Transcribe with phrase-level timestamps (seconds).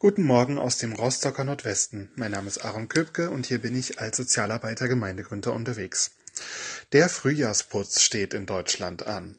[0.00, 2.12] Guten Morgen aus dem Rostocker Nordwesten.
[2.14, 6.12] Mein Name ist Aaron Köpke und hier bin ich als Sozialarbeiter Gemeindegründer unterwegs.
[6.92, 9.36] Der Frühjahrsputz steht in Deutschland an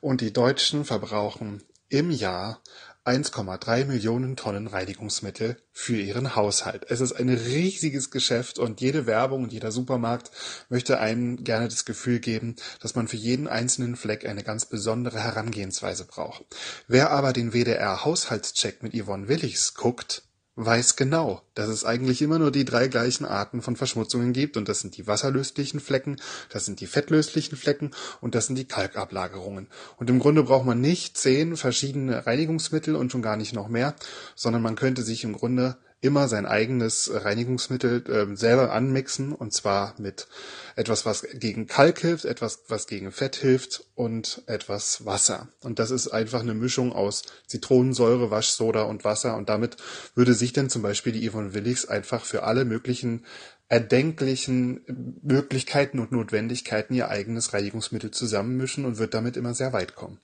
[0.00, 2.62] und die Deutschen verbrauchen im Jahr
[3.08, 6.84] 1,3 Millionen Tonnen Reinigungsmittel für ihren Haushalt.
[6.90, 10.30] Es ist ein riesiges Geschäft und jede Werbung und jeder Supermarkt
[10.68, 15.24] möchte einem gerne das Gefühl geben, dass man für jeden einzelnen Fleck eine ganz besondere
[15.24, 16.44] Herangehensweise braucht.
[16.86, 20.27] Wer aber den WDR Haushaltscheck mit Yvonne Willigs guckt,
[20.60, 24.68] weiß genau, dass es eigentlich immer nur die drei gleichen Arten von Verschmutzungen gibt und
[24.68, 26.16] das sind die wasserlöslichen Flecken,
[26.50, 29.68] das sind die fettlöslichen Flecken und das sind die Kalkablagerungen.
[29.98, 33.94] Und im Grunde braucht man nicht zehn verschiedene Reinigungsmittel und schon gar nicht noch mehr,
[34.34, 39.94] sondern man könnte sich im Grunde immer sein eigenes Reinigungsmittel äh, selber anmixen und zwar
[39.98, 40.28] mit
[40.76, 45.48] etwas, was gegen Kalk hilft, etwas, was gegen Fett hilft und etwas Wasser.
[45.60, 49.76] Und das ist einfach eine Mischung aus Zitronensäure, Waschsoda und Wasser und damit
[50.14, 53.24] würde sich dann zum Beispiel die Yvonne Willigs einfach für alle möglichen
[53.68, 60.20] erdenklichen Möglichkeiten und Notwendigkeiten ihr eigenes Reinigungsmittel zusammenmischen und wird damit immer sehr weit kommen.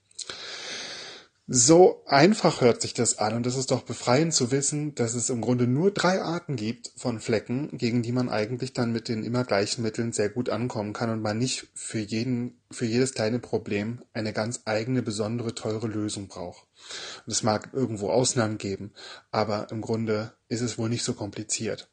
[1.47, 5.29] So einfach hört sich das an und es ist doch befreiend zu wissen, dass es
[5.29, 9.23] im Grunde nur drei Arten gibt von Flecken, gegen die man eigentlich dann mit den
[9.23, 13.37] immer gleichen Mitteln sehr gut ankommen kann und man nicht für jeden, für jedes kleine
[13.37, 16.65] Problem eine ganz eigene, besondere, teure Lösung braucht.
[17.27, 18.91] Und es mag irgendwo Ausnahmen geben,
[19.29, 21.91] aber im Grunde ist es wohl nicht so kompliziert.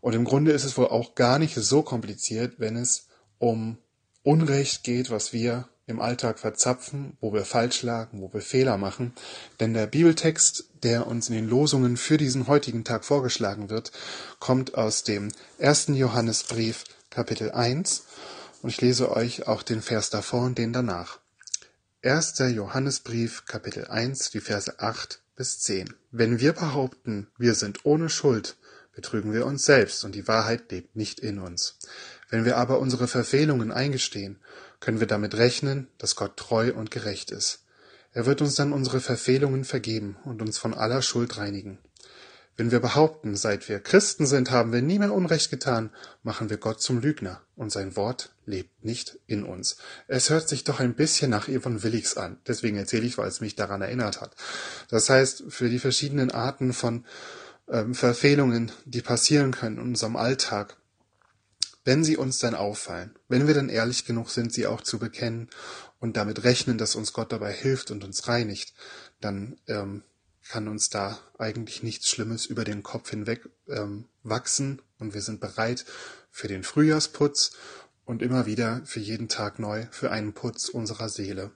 [0.00, 3.76] Und im Grunde ist es wohl auch gar nicht so kompliziert, wenn es um
[4.22, 9.12] Unrecht geht, was wir im Alltag verzapfen, wo wir falsch lagen, wo wir Fehler machen.
[9.60, 13.92] Denn der Bibeltext, der uns in den Losungen für diesen heutigen Tag vorgeschlagen wird,
[14.38, 18.04] kommt aus dem ersten Johannesbrief Kapitel 1
[18.62, 21.18] und ich lese euch auch den Vers davor und den danach.
[22.02, 25.94] Erster Johannesbrief Kapitel 1, die Verse 8 bis 10.
[26.10, 28.56] Wenn wir behaupten, wir sind ohne Schuld,
[28.92, 31.78] betrügen wir uns selbst und die Wahrheit lebt nicht in uns.
[32.30, 34.38] Wenn wir aber unsere Verfehlungen eingestehen,
[34.78, 37.64] können wir damit rechnen, dass Gott treu und gerecht ist.
[38.12, 41.78] Er wird uns dann unsere Verfehlungen vergeben und uns von aller Schuld reinigen.
[42.56, 45.90] Wenn wir behaupten, seit wir Christen sind, haben wir nie mehr Unrecht getan,
[46.22, 49.76] machen wir Gott zum Lügner und sein Wort lebt nicht in uns.
[50.08, 52.38] Es hört sich doch ein bisschen nach Evan Willigs an.
[52.46, 54.34] Deswegen erzähle ich, weil es mich daran erinnert hat.
[54.90, 57.06] Das heißt, für die verschiedenen Arten von
[57.68, 60.76] ähm, Verfehlungen, die passieren können in unserem Alltag,
[61.84, 65.48] wenn sie uns dann auffallen, wenn wir dann ehrlich genug sind, sie auch zu bekennen
[65.98, 68.74] und damit rechnen, dass uns Gott dabei hilft und uns reinigt,
[69.20, 70.02] dann ähm,
[70.48, 75.40] kann uns da eigentlich nichts Schlimmes über den Kopf hinweg ähm, wachsen und wir sind
[75.40, 75.84] bereit
[76.30, 77.52] für den Frühjahrsputz
[78.04, 81.52] und immer wieder für jeden Tag neu für einen Putz unserer Seele.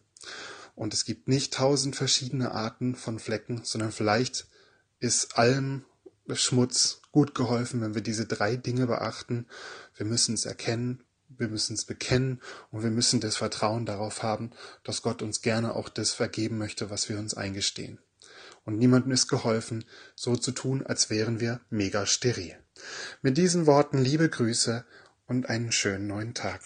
[0.75, 4.47] Und es gibt nicht tausend verschiedene Arten von Flecken, sondern vielleicht
[5.01, 5.85] ist allem
[6.33, 9.47] Schmutz gut geholfen, wenn wir diese drei Dinge beachten.
[9.97, 12.41] Wir müssen es erkennen, wir müssen es bekennen
[12.71, 14.51] und wir müssen das Vertrauen darauf haben,
[14.83, 17.99] dass Gott uns gerne auch das vergeben möchte, was wir uns eingestehen.
[18.65, 22.57] Und niemandem ist geholfen, so zu tun, als wären wir mega steril.
[23.21, 24.85] Mit diesen Worten liebe Grüße
[25.27, 26.61] und einen schönen neuen Tag.